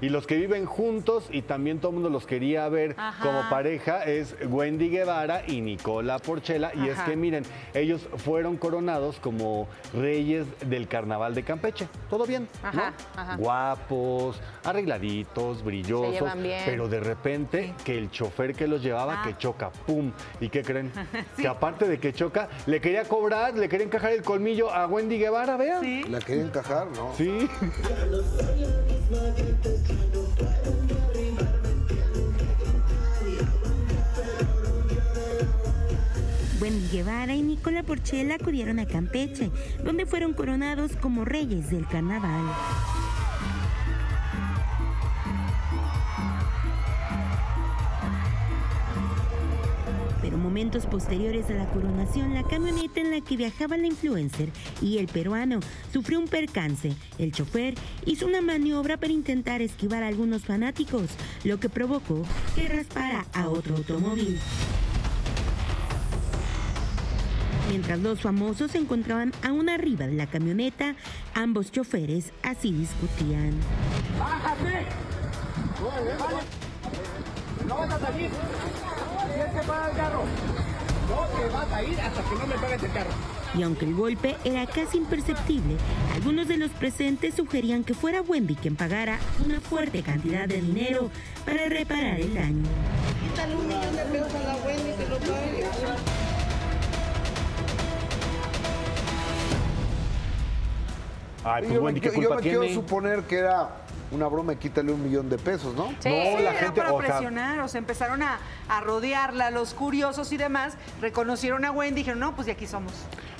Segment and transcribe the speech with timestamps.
[0.00, 3.22] Y los que viven juntos y también todo el mundo los quería ver Ajá.
[3.22, 6.72] como pareja es Wendy Guevara y Nicola Porchela.
[6.74, 7.06] Y es Ajá.
[7.06, 11.88] que miren, ellos fueron coronados como reyes del carnaval de Campeche.
[12.10, 12.68] Todo bien, ¿no?
[12.68, 13.36] Ajá.
[13.36, 16.28] Guapos, arregladitos, brillosos.
[16.64, 19.22] Pero de repente que el chofer que los llevaba Ah.
[19.24, 20.12] que choca, ¡pum!
[20.40, 20.92] ¿Y qué creen?
[21.38, 25.18] Que aparte de que choca, le quería cobrar, le quería encajar el colmillo a Wendy
[25.18, 25.80] Guevara, vean.
[25.82, 26.02] Sí.
[26.08, 26.86] ¿La quería encajar?
[26.94, 27.12] No.
[27.16, 27.48] Sí.
[36.60, 39.50] Wendy Guevara y Nicola Porchela acudieron a Campeche,
[39.84, 42.44] donde fueron coronados como reyes del carnaval.
[50.28, 54.50] Pero momentos posteriores a la coronación, la camioneta en la que viajaba la influencer
[54.82, 55.60] y el peruano
[55.90, 56.92] sufrió un percance.
[57.18, 61.08] El chofer hizo una maniobra para intentar esquivar a algunos fanáticos,
[61.44, 64.38] lo que provocó que raspara a otro automóvil.
[67.70, 70.94] Mientras los famosos se encontraban aún arriba de la camioneta,
[71.32, 73.52] ambos choferes así discutían.
[74.18, 74.84] ¡Bájate!
[77.66, 78.30] No vas a salir.
[79.34, 80.22] Tienes que pagar el carro.
[81.08, 83.10] No te vas a ir hasta que no me pagues el carro.
[83.54, 85.76] Y aunque el golpe era casi imperceptible,
[86.14, 91.10] algunos de los presentes sugerían que fuera Wendy quien pagara una fuerte cantidad de dinero
[91.46, 92.64] para reparar el daño.
[93.22, 95.64] Quítale un millón de pesos a la Wendy que lo pague.
[101.44, 102.74] Ay, pues yo, Wendy, me, ¿qué yo- yo culpa me quiero tiene?
[102.74, 103.68] suponer que era
[104.10, 105.88] una broma y quítale un millón de pesos, ¿no?
[106.00, 108.80] Sí, No, sí, la era gente, para o sea- presionar, o sea, empezaron a, a
[108.80, 112.92] rodearla, los curiosos y demás, reconocieron a Wendy y dijeron, no, pues de aquí somos.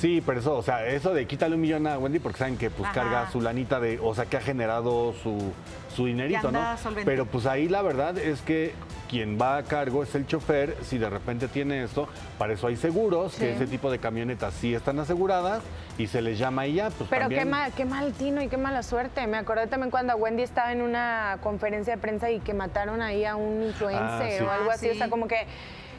[0.00, 2.70] Sí, pero eso, o sea, eso de quítale un millón a Wendy porque saben que
[2.70, 2.94] pues Ajá.
[3.02, 5.52] carga su lanita de, o sea, que ha generado su,
[5.94, 6.78] su dinerito, ¿no?
[6.78, 7.04] solvente.
[7.10, 8.72] Pero pues ahí la verdad es que
[9.10, 12.76] quien va a cargo es el chofer, si de repente tiene esto, para eso hay
[12.76, 15.62] seguros, que ese tipo de camionetas sí están aseguradas
[15.98, 17.42] y se les llama y ya, pues Pero también.
[17.42, 19.26] qué mal, qué mal tino y qué mala suerte.
[19.26, 23.26] Me acordé también cuando Wendy estaba en una conferencia de prensa y que mataron ahí
[23.26, 24.44] a un influencer Ah, sí.
[24.44, 24.88] o algo Ah, así.
[24.88, 25.44] O sea, como que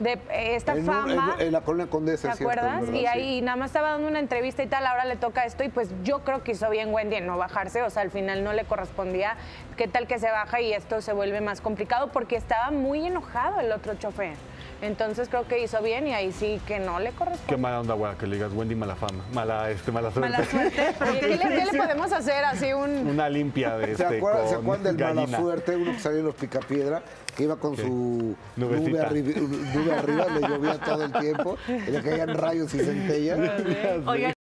[0.00, 1.36] de esta En, un- fama.
[1.38, 2.88] en- en la colonia Condesa, ¿Te cierto, acuerdas?
[2.92, 3.06] y sí.
[3.06, 5.90] ahí nada más estaba dando una entrevista y tal, ahora le toca esto y pues
[6.02, 8.64] yo creo que hizo bien Wendy en no bajarse, o sea, al final no le
[8.64, 9.36] correspondía.
[9.76, 12.08] ¿Qué tal que se baja y esto se vuelve más complicado?
[12.08, 14.34] Porque estaba muy enojado el otro chofer.
[14.82, 17.56] Entonces creo que hizo bien y ahí sí que no le Qué corresponde.
[17.56, 20.30] mala onda, güey, que le digas Wendy mala fama, mala, este, mala suerte.
[20.30, 22.44] Mala suerte, pero ¿qué ¿Qué, le, qué podemos hacer?
[22.44, 22.90] Así un...
[23.08, 25.76] Una limpia de ¿Se este acuerdan, ¿se acuerdan del mala suerte?
[25.76, 27.02] Uno que salía en los Picapiedra,
[27.36, 27.82] que iba con Sí.
[27.82, 29.10] su nube, Nubecita.
[29.10, 33.38] arri- nube arriba, le llovía todo el tiempo, y le caían rayos y centellas.
[34.06, 34.32] Oigan,